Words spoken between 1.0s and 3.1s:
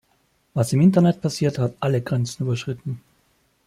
passiert, hat alle Grenzen überschritten.